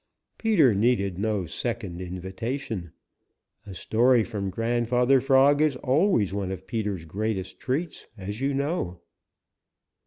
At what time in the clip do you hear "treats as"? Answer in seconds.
7.59-8.41